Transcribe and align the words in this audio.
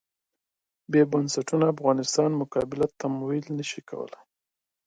بې 0.91 1.01
بنسټونو 1.11 1.65
افغانستان 1.73 2.29
مقابله 2.41 2.85
تمویل 3.01 3.45
نه 3.57 3.63
شي 3.69 3.81
کولای. 3.89 4.21